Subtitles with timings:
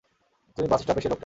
[0.57, 1.19] তুমি বাস স্টপের সেই লোকটা।